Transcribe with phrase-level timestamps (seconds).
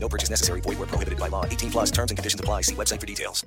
[0.00, 0.62] No purchase necessary.
[0.62, 1.44] Void where prohibited by law.
[1.44, 2.62] 18 plus terms and conditions apply.
[2.62, 3.44] See website for details.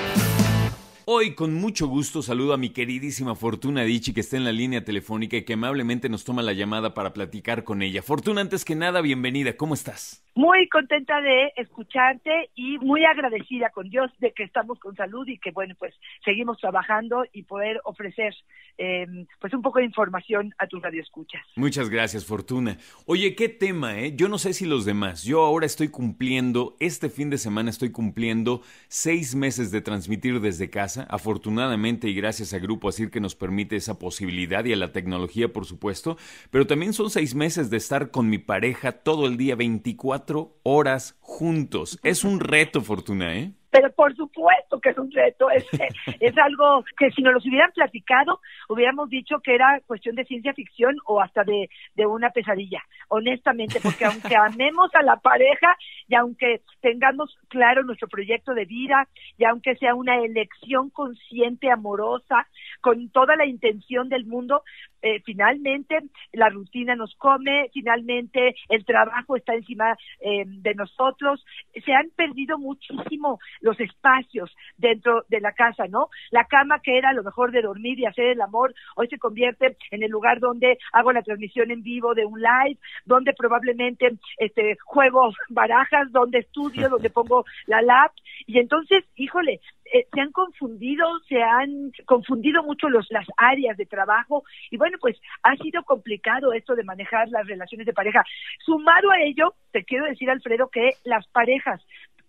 [1.04, 4.84] Hoy con mucho gusto saludo a mi queridísima Fortuna Dichi que está en la línea
[4.84, 8.02] telefónica y que amablemente nos toma la llamada para platicar con ella.
[8.02, 9.56] Fortuna, antes que nada, bienvenida.
[9.56, 10.25] ¿Cómo estás?
[10.36, 15.38] Muy contenta de escucharte y muy agradecida con Dios de que estamos con salud y
[15.38, 15.94] que bueno pues
[16.26, 18.34] seguimos trabajando y poder ofrecer
[18.76, 19.06] eh,
[19.40, 21.40] pues un poco de información a tus radioescuchas.
[21.56, 22.76] Muchas gracias Fortuna.
[23.06, 24.14] Oye, qué tema, ¿eh?
[24.14, 25.24] Yo no sé si los demás.
[25.24, 30.68] Yo ahora estoy cumpliendo, este fin de semana estoy cumpliendo seis meses de transmitir desde
[30.68, 31.06] casa.
[31.08, 35.50] Afortunadamente y gracias a Grupo Asir que nos permite esa posibilidad y a la tecnología
[35.50, 36.18] por supuesto.
[36.50, 40.25] Pero también son seis meses de estar con mi pareja todo el día 24
[40.62, 41.98] horas juntos.
[42.02, 43.52] Es un reto, Fortuna, ¿eh?
[43.76, 45.66] Pero por supuesto que es un reto, es,
[46.20, 50.54] es algo que si nos los hubieran platicado, hubiéramos dicho que era cuestión de ciencia
[50.54, 55.76] ficción o hasta de, de una pesadilla, honestamente, porque aunque amemos a la pareja
[56.08, 62.46] y aunque tengamos claro nuestro proyecto de vida y aunque sea una elección consciente, amorosa,
[62.80, 64.62] con toda la intención del mundo,
[65.02, 65.98] eh, finalmente
[66.32, 71.44] la rutina nos come, finalmente el trabajo está encima eh, de nosotros,
[71.84, 76.08] se han perdido muchísimo los espacios dentro de la casa, ¿no?
[76.30, 79.76] La cama que era lo mejor de dormir y hacer el amor, hoy se convierte
[79.90, 84.76] en el lugar donde hago la transmisión en vivo de un live, donde probablemente este
[84.84, 88.12] juego barajas, donde estudio, donde pongo la lap
[88.46, 89.60] y entonces, híjole,
[89.92, 94.98] eh, se han confundido, se han confundido mucho los, las áreas de trabajo y bueno,
[95.00, 98.24] pues ha sido complicado esto de manejar las relaciones de pareja.
[98.64, 101.80] Sumado a ello, te quiero decir, Alfredo, que las parejas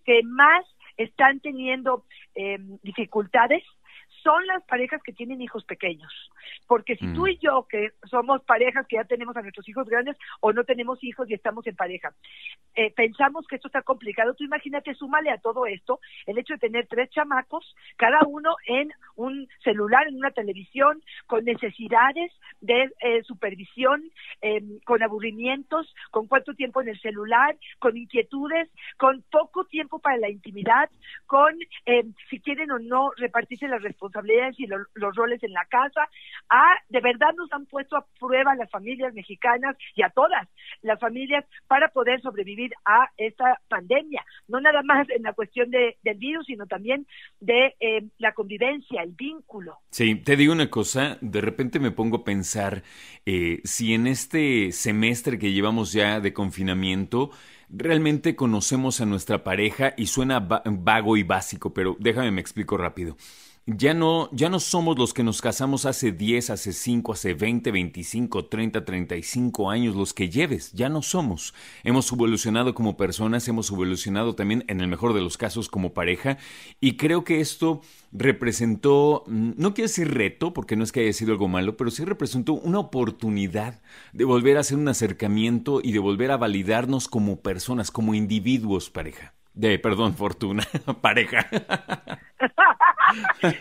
[0.04, 0.64] que más
[0.98, 2.04] están teniendo
[2.34, 3.62] eh, dificultades
[4.22, 6.12] son las parejas que tienen hijos pequeños.
[6.66, 10.16] Porque si tú y yo, que somos parejas que ya tenemos a nuestros hijos grandes
[10.40, 12.12] o no tenemos hijos y estamos en pareja,
[12.74, 16.60] eh, pensamos que esto está complicado, tú imagínate, súmale a todo esto el hecho de
[16.60, 23.22] tener tres chamacos, cada uno en un celular, en una televisión, con necesidades de eh,
[23.24, 24.02] supervisión,
[24.42, 30.18] eh, con aburrimientos, con cuánto tiempo en el celular, con inquietudes, con poco tiempo para
[30.18, 30.90] la intimidad,
[31.26, 31.54] con
[32.28, 34.07] si quieren o no repartirse las responsabilidades
[34.56, 36.08] y los roles en la casa.
[36.48, 40.48] Ah, de verdad nos han puesto a prueba las familias mexicanas y a todas
[40.82, 44.24] las familias para poder sobrevivir a esta pandemia.
[44.46, 47.06] No nada más en la cuestión de, del virus, sino también
[47.40, 49.78] de eh, la convivencia, el vínculo.
[49.90, 52.82] Sí, te digo una cosa, de repente me pongo a pensar
[53.26, 57.30] eh, si en este semestre que llevamos ya de confinamiento,
[57.68, 63.16] realmente conocemos a nuestra pareja y suena vago y básico, pero déjame me explico rápido
[63.76, 67.70] ya no, ya no somos los que nos casamos hace 10, hace 5, hace 20,
[67.70, 71.52] 25, 30, 35 años, los que lleves, ya no somos.
[71.84, 76.38] Hemos evolucionado como personas, hemos evolucionado también, en el mejor de los casos, como pareja,
[76.80, 81.12] y creo que esto representó, mm, no quiero decir reto, porque no es que haya
[81.12, 83.82] sido algo malo, pero sí representó una oportunidad
[84.14, 88.88] de volver a hacer un acercamiento y de volver a validarnos como personas, como individuos,
[88.88, 89.34] pareja.
[89.52, 90.66] De, perdón, fortuna,
[91.02, 91.50] pareja.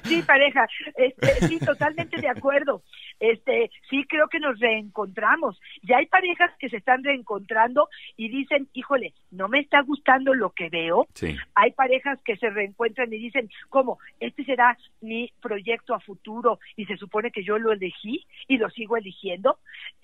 [0.04, 2.82] sí, pareja, este, sí, totalmente de acuerdo.
[3.20, 5.60] Este, sí creo que nos reencontramos.
[5.84, 10.52] Ya hay parejas que se están reencontrando y dicen, híjole, no me está gustando lo
[10.52, 11.08] que veo.
[11.56, 14.00] Hay parejas que se reencuentran y dicen, ¿cómo?
[14.20, 18.70] Este será mi proyecto a futuro y se supone que yo lo elegí y lo
[18.70, 19.60] sigo eligiendo.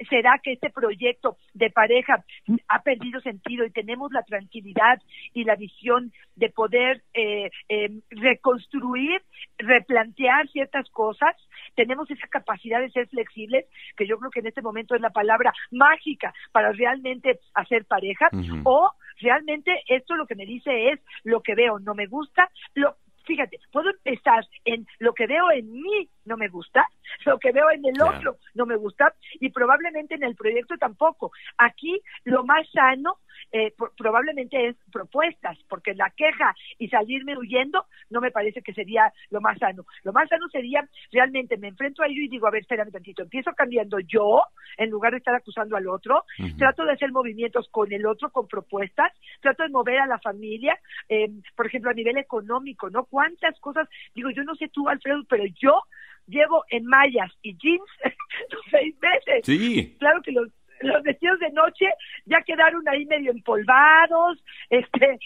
[0.09, 2.23] ¿Será que este proyecto de pareja
[2.67, 5.01] ha perdido sentido y tenemos la tranquilidad
[5.33, 9.21] y la visión de poder eh, eh, reconstruir
[9.57, 11.35] replantear ciertas cosas,
[11.75, 13.65] tenemos esa capacidad de ser flexibles,
[13.95, 18.29] que yo creo que en este momento es la palabra mágica para realmente hacer pareja,
[18.63, 18.91] o
[19.21, 23.59] realmente esto lo que me dice es lo que veo no me gusta, lo fíjate,
[23.71, 26.87] puedo empezar en lo que veo en mí no me gusta,
[27.25, 31.31] lo que veo en el otro no me gusta y probablemente en el proyecto tampoco.
[31.57, 33.19] Aquí lo más sano
[33.53, 39.13] eh, probablemente es propuestas, porque la queja y salirme huyendo no me parece que sería
[39.29, 39.85] lo más sano.
[40.03, 43.21] Lo más sano sería realmente me enfrento a ello y digo, a ver, espérame tantito,
[43.21, 44.41] empiezo cambiando yo
[44.77, 46.25] en lugar de estar acusando al otro,
[46.57, 50.79] trato de hacer movimientos con el otro, con propuestas, trato de mover a la familia,
[51.07, 53.05] eh, por ejemplo, a nivel económico, ¿no?
[53.05, 53.87] ¿Cuántas cosas?
[54.15, 55.83] Digo, yo no sé tú, Alfredo, pero yo
[56.27, 57.83] llevo en mallas y jeans
[58.71, 59.41] seis meses.
[59.43, 59.95] Sí.
[59.99, 60.49] Claro que los
[60.87, 61.85] los vestidos de noche
[62.25, 65.19] ya quedaron ahí medio empolvados, este,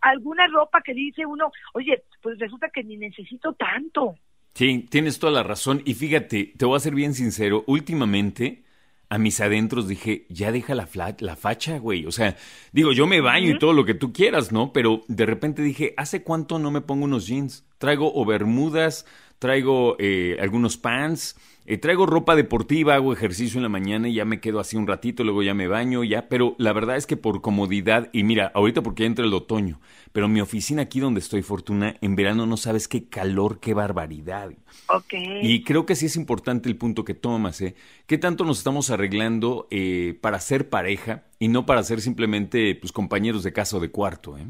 [0.00, 4.16] alguna ropa que dice uno, oye, pues resulta que ni necesito tanto.
[4.54, 5.82] Sí, tienes toda la razón.
[5.84, 8.64] Y fíjate, te voy a ser bien sincero, últimamente
[9.10, 10.88] a mis adentros dije, ya deja la,
[11.18, 12.06] la facha, güey.
[12.06, 12.36] O sea,
[12.70, 14.72] digo, yo me baño y todo lo que tú quieras, ¿no?
[14.72, 17.66] Pero de repente dije, ¿hace cuánto no me pongo unos jeans?
[17.78, 19.06] Traigo o bermudas,
[19.40, 21.36] traigo eh, algunos pants,
[21.72, 24.88] eh, traigo ropa deportiva, hago ejercicio en la mañana y ya me quedo así un
[24.88, 28.50] ratito, luego ya me baño, ya, pero la verdad es que por comodidad, y mira,
[28.56, 29.80] ahorita porque ya entra el otoño,
[30.10, 34.50] pero mi oficina aquí donde estoy, Fortuna, en verano no sabes qué calor, qué barbaridad.
[34.88, 35.14] Ok.
[35.42, 37.76] Y creo que sí es importante el punto que tomas, ¿eh?
[38.08, 42.90] ¿Qué tanto nos estamos arreglando eh, para ser pareja y no para ser simplemente pues,
[42.90, 44.46] compañeros de casa o de cuarto, eh?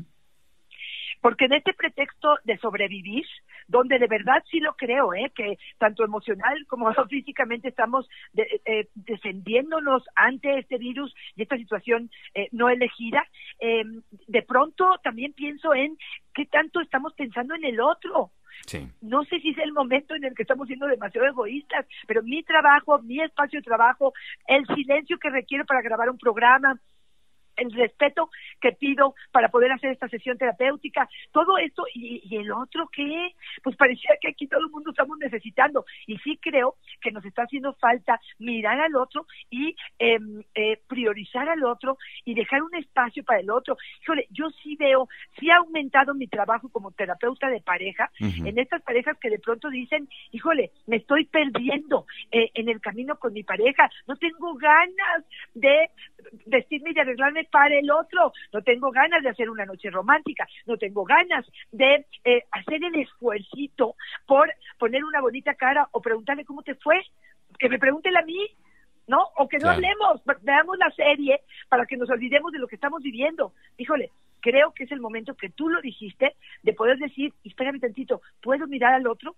[1.21, 3.27] Porque en este pretexto de sobrevivir,
[3.71, 5.33] donde de verdad sí lo creo, ¿eh?
[5.35, 12.49] que tanto emocional como físicamente estamos eh, defendiéndonos ante este virus y esta situación eh,
[12.51, 13.25] no elegida,
[13.61, 13.85] eh,
[14.27, 15.97] de pronto también pienso en
[16.35, 18.33] qué tanto estamos pensando en el otro.
[18.67, 18.89] Sí.
[19.01, 22.43] No sé si es el momento en el que estamos siendo demasiado egoístas, pero mi
[22.43, 24.13] trabajo, mi espacio de trabajo,
[24.47, 26.79] el silencio que requiero para grabar un programa,
[27.61, 28.31] el respeto
[28.61, 33.77] que pido para poder hacer esta sesión terapéutica, todo esto y, el otro que, pues
[33.77, 37.75] parecía que aquí todo el mundo estamos necesitando y sí creo que nos está haciendo
[37.75, 43.41] falta mirar al otro y em, eh, priorizar al otro y dejar un espacio para
[43.41, 43.77] el otro.
[44.03, 45.09] Híjole, yo sí veo,
[45.39, 49.71] sí ha aumentado mi trabajo como terapeuta de pareja en estas parejas que de pronto
[49.71, 55.25] dicen, híjole, me estoy perdiendo eh, en el camino con mi pareja, no tengo ganas
[55.55, 55.91] de
[56.47, 60.47] vestirme y de arreglarme para el otro, no tengo ganas de hacer una noche romántica,
[60.67, 66.45] no tengo ganas de eh, hacer el esfuercito por poner una bonita cara o preguntarle
[66.45, 67.03] cómo te fue,
[67.59, 68.47] que me pregunte a mí,
[69.07, 69.29] ¿no?
[69.37, 73.03] O que no hablemos, veamos la serie para que nos olvidemos de lo que estamos
[73.03, 73.53] viviendo.
[73.77, 74.11] Híjole,
[74.41, 78.67] creo que es el momento que tú lo dijiste, de poder decir, espérame tantito, ¿puedo
[78.67, 79.37] mirar al otro?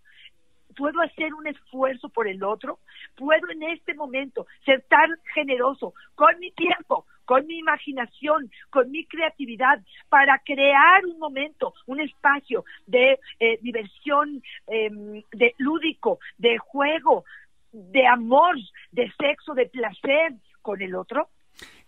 [0.73, 2.79] puedo hacer un esfuerzo por el otro,
[3.17, 9.05] puedo en este momento ser tan generoso con mi tiempo, con mi imaginación, con mi
[9.07, 17.25] creatividad, para crear un momento, un espacio de eh, diversión, em, de lúdico, de juego,
[17.73, 18.57] de amor,
[18.91, 21.29] de sexo, de placer con el otro,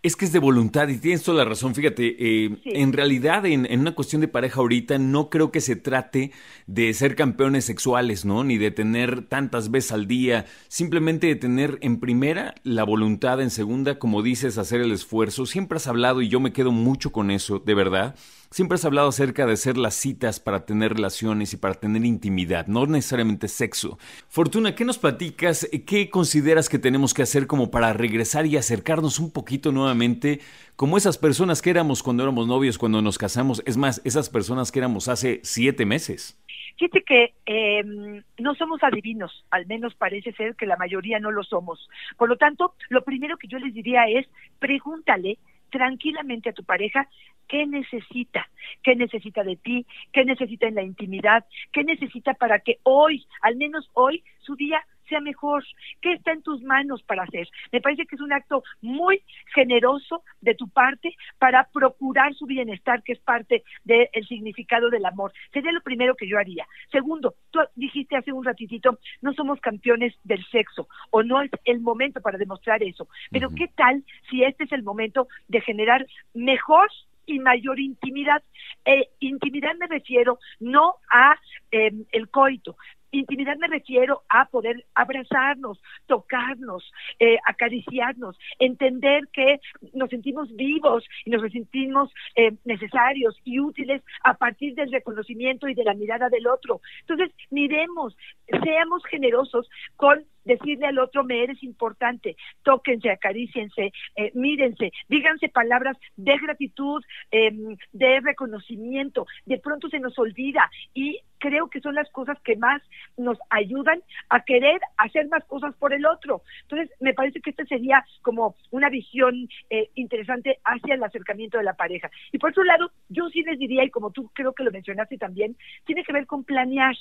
[0.05, 1.73] es que es de voluntad y tienes toda la razón.
[1.73, 5.75] Fíjate, eh, en realidad en, en, una cuestión de pareja ahorita no creo que se
[5.75, 6.31] trate
[6.67, 8.43] de ser campeones sexuales, ¿no?
[8.43, 10.45] Ni de tener tantas veces al día.
[10.67, 15.47] Simplemente de tener en primera la voluntad, en segunda, como dices, hacer el esfuerzo.
[15.47, 18.15] Siempre has hablado y yo me quedo mucho con eso, de verdad
[18.55, 22.67] Siempre has hablado acerca de hacer las citas para tener relaciones y para tener intimidad,
[22.67, 23.97] no necesariamente sexo.
[24.29, 25.67] Fortuna, ¿qué nos platicas?
[25.85, 30.39] ¿Qué consideras que tenemos que hacer como para regresar y acercarnos un poquito nuevamente
[30.77, 33.61] como esas personas que éramos cuando éramos novios, cuando nos casamos?
[33.65, 36.41] Es más, esas personas que éramos hace siete meses.
[36.77, 41.43] Fíjate que em, no somos adivinos, al menos parece ser que la mayoría no lo
[41.43, 41.89] somos.
[42.15, 44.25] Por lo tanto, lo primero que yo les diría es,
[44.59, 45.39] pregúntale
[45.75, 47.09] tranquilamente a tu pareja
[47.49, 48.47] qué necesita,
[48.81, 53.57] qué necesita de ti, qué necesita en la intimidad, qué necesita para que hoy, al
[53.57, 55.63] menos hoy, su día sea mejor,
[56.01, 57.47] qué está en tus manos para hacer.
[57.71, 59.21] Me parece que es un acto muy
[59.53, 65.33] generoso de tu parte para procurar su bienestar, que es parte del significado del amor.
[65.53, 66.67] Sería lo primero que yo haría.
[66.91, 71.79] Segundo, tú dijiste hace un ratitito, no somos campeones del sexo o no es el
[71.79, 73.07] momento para demostrar eso.
[73.31, 76.89] Pero ¿qué tal si este es el momento de generar mejor
[77.25, 78.43] y mayor intimidad.
[78.85, 81.35] Eh, intimidad me refiero no a
[81.71, 82.77] em, el coito,
[83.19, 89.59] Intimidad me refiero a poder abrazarnos, tocarnos, eh, acariciarnos, entender que
[89.93, 95.73] nos sentimos vivos y nos sentimos eh, necesarios y útiles a partir del reconocimiento y
[95.73, 96.81] de la mirada del otro.
[97.01, 98.15] Entonces, miremos,
[98.63, 105.97] seamos generosos con decirle al otro, me eres importante, tóquense, acaríciense, eh, mírense, díganse palabras
[106.15, 112.09] de gratitud, em, de reconocimiento, de pronto se nos olvida y creo que son las
[112.11, 112.81] cosas que más
[113.17, 116.41] nos ayudan a querer hacer más cosas por el otro.
[116.63, 121.63] Entonces, me parece que esta sería como una visión eh, interesante hacia el acercamiento de
[121.63, 122.09] la pareja.
[122.31, 125.17] Y por otro lado, yo sí les diría, y como tú creo que lo mencionaste
[125.17, 126.95] también, tiene que ver con planear.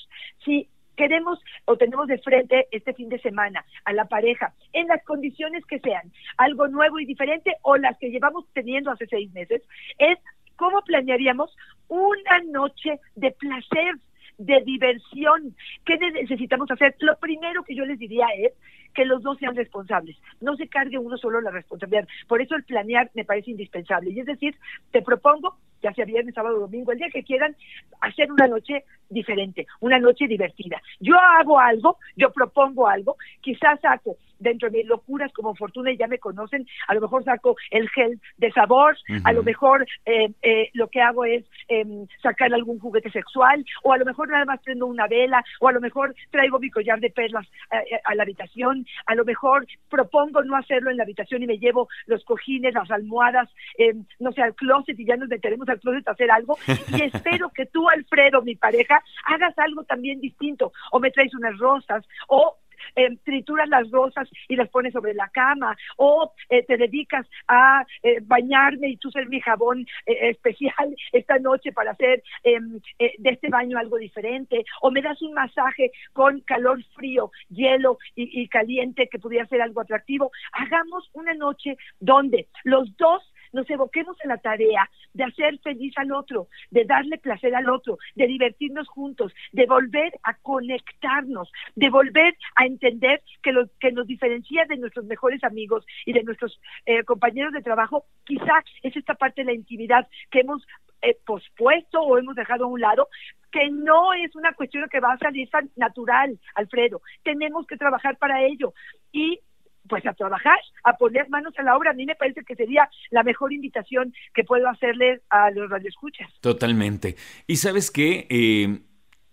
[0.44, 5.02] Si queremos o tenemos de frente este fin de semana a la pareja en las
[5.04, 9.62] condiciones que sean, algo nuevo y diferente o las que llevamos teniendo hace seis meses,
[9.98, 10.18] es
[10.56, 11.54] cómo planearíamos
[11.88, 13.94] una noche de placer
[14.38, 15.54] de diversión.
[15.84, 16.96] ¿Qué necesitamos hacer?
[17.00, 18.52] Lo primero que yo les diría es
[18.94, 20.16] que los dos sean responsables.
[20.40, 22.08] No se cargue uno solo la responsabilidad.
[22.28, 24.10] Por eso el planear me parece indispensable.
[24.10, 24.56] Y es decir,
[24.92, 27.54] te propongo, ya sea viernes, sábado, domingo, el día que quieran,
[28.00, 30.80] hacer una noche diferente, una noche divertida.
[30.98, 35.96] Yo hago algo, yo propongo algo, quizás saco dentro de mis locuras como Fortuna y
[35.96, 40.32] ya me conocen, a lo mejor saco el gel de sabor, a lo mejor eh,
[40.42, 44.44] eh, lo que hago es em, sacar algún juguete sexual, o a lo mejor nada
[44.44, 48.14] más prendo una vela, o a lo mejor traigo mi collar de perlas eh, a
[48.14, 52.24] la habitación, a lo mejor propongo no hacerlo en la habitación y me llevo los
[52.24, 53.48] cojines, las almohadas,
[53.78, 57.02] em, no sé, al closet y ya nos meteremos al closet a hacer algo, y
[57.04, 62.04] espero que tú, Alfredo, mi pareja, hagas algo también distinto, o me traes unas rosas,
[62.28, 62.56] o
[62.96, 67.84] eh, trituras las rosas y las pones sobre la cama, o eh, te dedicas a
[68.02, 73.30] eh, bañarme y tú ser mi jabón eh, especial esta noche para hacer em, de
[73.30, 78.48] este baño algo diferente, o me das un masaje con calor frío, hielo y, y
[78.48, 80.30] caliente que pudiera ser algo atractivo.
[80.52, 83.22] Hagamos una noche donde los dos
[83.54, 87.98] nos evoquemos en la tarea de hacer feliz al otro, de darle placer al otro,
[88.14, 94.06] de divertirnos juntos, de volver a conectarnos, de volver a entender que lo que nos
[94.06, 99.14] diferencia de nuestros mejores amigos y de nuestros eh, compañeros de trabajo, quizá es esta
[99.14, 100.66] parte de la intimidad que hemos
[101.02, 103.08] eh, pospuesto o hemos dejado a un lado,
[103.52, 107.02] que no es una cuestión que va a salir tan natural, Alfredo.
[107.22, 108.74] Tenemos que trabajar para ello.
[109.12, 109.40] Y
[109.88, 111.90] pues a trabajar, a poner manos a la obra.
[111.90, 116.30] A mí me parece que sería la mejor invitación que puedo hacerle a los radioescuchas.
[116.40, 117.16] Totalmente.
[117.46, 118.80] Y sabes qué, eh,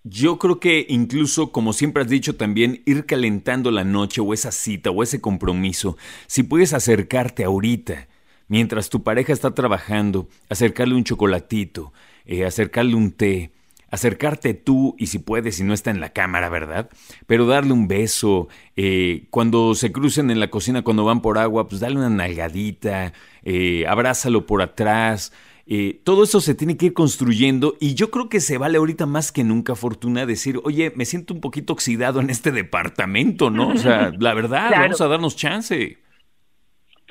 [0.04, 4.52] yo creo que incluso, como siempre has dicho también, ir calentando la noche o esa
[4.52, 8.08] cita o ese compromiso, si puedes acercarte ahorita,
[8.48, 11.94] mientras tu pareja está trabajando, acercarle un chocolatito,
[12.26, 13.52] eh, acercarle un té,
[13.92, 16.90] acercarte tú y si puedes, si no está en la cámara, ¿verdad?
[17.28, 21.68] Pero darle un beso, eh, cuando se crucen en la cocina, cuando van por agua,
[21.68, 25.34] pues dale una nalgadita, eh, abrázalo por atrás.
[25.68, 29.06] Eh, todo eso se tiene que ir construyendo y yo creo que se vale ahorita
[29.06, 33.70] más que nunca, Fortuna, decir, oye, me siento un poquito oxidado en este departamento, ¿no?
[33.70, 35.98] O sea, la verdad, vamos a darnos chance.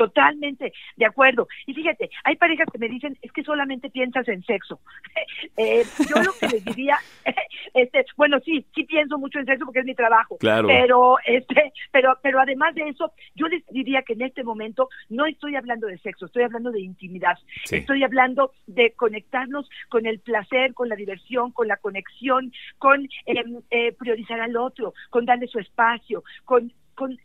[0.00, 1.47] Totalmente de acuerdo.
[1.66, 4.80] Y fíjate, hay parejas que me dicen, es que solamente piensas en sexo.
[5.59, 6.97] eh, yo lo que les diría,
[7.75, 10.38] este, bueno, sí, sí pienso mucho en sexo porque es mi trabajo.
[10.38, 10.69] Claro.
[10.69, 15.26] Pero, este, pero, pero además de eso, yo les diría que en este momento no
[15.26, 17.37] estoy hablando de sexo, estoy hablando de intimidad.
[17.66, 17.76] Sí.
[17.76, 23.45] Estoy hablando de conectarnos con el placer, con la diversión, con la conexión, con eh,
[23.71, 27.19] eh, priorizar al otro, con darle su espacio, con, con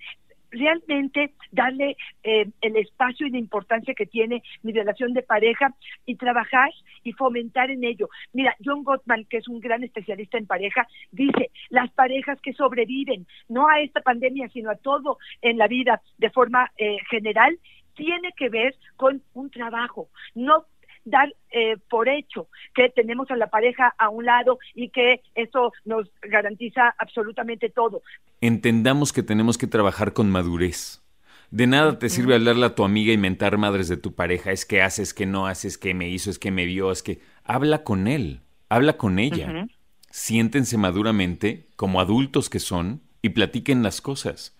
[0.55, 5.73] realmente darle eh, el espacio y la importancia que tiene mi relación de pareja
[6.05, 6.69] y trabajar
[7.03, 8.09] y fomentar en ello.
[8.33, 13.27] Mira, John Gottman, que es un gran especialista en pareja, dice, las parejas que sobreviven,
[13.49, 17.57] no a esta pandemia, sino a todo en la vida de forma eh, general,
[17.95, 20.65] tiene que ver con un trabajo, no
[21.05, 25.71] dar eh, por hecho que tenemos a la pareja a un lado y que eso
[25.85, 28.01] nos garantiza absolutamente todo.
[28.41, 31.01] Entendamos que tenemos que trabajar con madurez.
[31.51, 34.65] De nada te sirve hablarle a tu amiga y mentar madres de tu pareja, es
[34.65, 37.83] que haces, que no haces, que me hizo, es que me vio, es que habla
[37.83, 39.67] con él, habla con ella.
[40.09, 44.57] Siéntense maduramente, como adultos que son, y platiquen las cosas.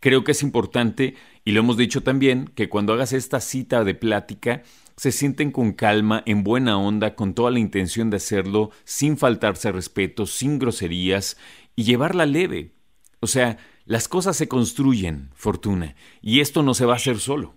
[0.00, 3.94] Creo que es importante, y lo hemos dicho también, que cuando hagas esta cita de
[3.94, 4.62] plática,
[4.96, 9.68] se sienten con calma, en buena onda, con toda la intención de hacerlo, sin faltarse
[9.68, 11.36] al respeto, sin groserías,
[11.76, 12.72] y llevarla leve.
[13.20, 17.54] O sea, las cosas se construyen, Fortuna, y esto no se va a hacer solo.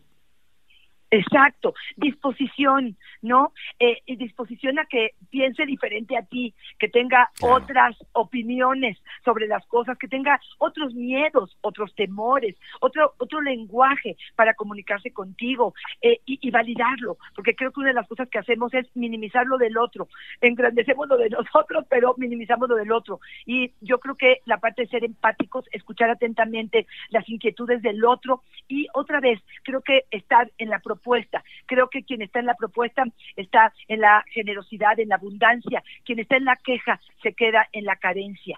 [1.10, 3.54] Exacto, disposición, ¿no?
[3.80, 9.66] Eh, y disposición a que piense diferente a ti, que tenga otras opiniones sobre las
[9.68, 16.40] cosas, que tenga otros miedos, otros temores, otro otro lenguaje para comunicarse contigo eh, y,
[16.46, 19.78] y, validarlo, porque creo que una de las cosas que hacemos es minimizar lo del
[19.78, 20.10] otro,
[20.42, 23.20] engrandecemos lo de nosotros, pero minimizamos lo del otro.
[23.46, 28.44] Y yo creo que la parte de ser empáticos, escuchar atentamente las inquietudes del otro.
[28.68, 31.44] Y otra vez, creo que estar en la propuesta.
[31.66, 33.04] Creo que quien está en la propuesta
[33.36, 35.84] está en la generosidad, en la abundancia.
[36.04, 38.58] Quien está en la queja se queda en la carencia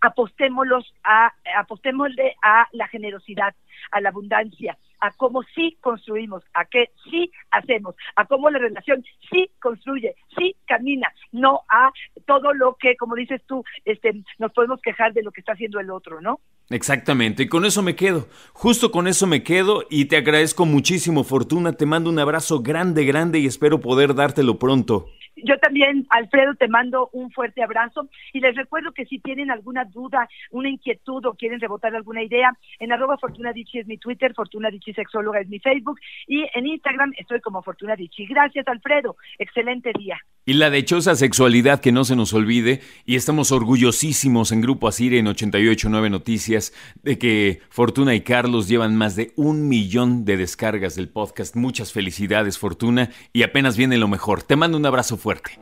[0.00, 3.54] apostémoslos a, apostémosle a la generosidad,
[3.90, 9.02] a la abundancia, a cómo sí construimos, a qué sí hacemos, a cómo la relación
[9.30, 11.90] sí construye, sí camina, no a
[12.26, 15.80] todo lo que, como dices tú, este, nos podemos quejar de lo que está haciendo
[15.80, 16.38] el otro, ¿no?
[16.70, 21.22] Exactamente, y con eso me quedo, justo con eso me quedo y te agradezco muchísimo,
[21.22, 25.06] Fortuna, te mando un abrazo grande, grande y espero poder dártelo pronto.
[25.36, 29.84] Yo también, Alfredo, te mando un fuerte abrazo y les recuerdo que si tienen alguna
[29.84, 34.70] duda, una inquietud o quieren rebotar alguna idea, en arroba Fortuna es mi Twitter, Fortuna
[34.94, 37.94] Sexóloga es mi Facebook y en Instagram estoy como Fortuna
[38.28, 39.16] Gracias, Alfredo.
[39.38, 40.18] Excelente día.
[40.46, 45.14] Y la dichosa sexualidad que no se nos olvide y estamos orgullosísimos en Grupo Asir
[45.14, 50.96] en 889 Noticias de que Fortuna y Carlos llevan más de un millón de descargas
[50.96, 51.56] del podcast.
[51.56, 54.42] Muchas felicidades, Fortuna, y apenas viene lo mejor.
[54.42, 55.58] Te mando un abrazo fuerte.